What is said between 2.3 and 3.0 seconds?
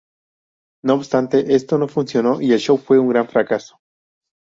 y el show fue